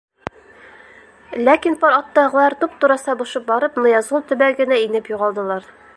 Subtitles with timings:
[1.41, 5.75] Ләкин пар аттағылар, туп-тура сабышып барып, Ныязғол төбәгенә инеп юғалдылар.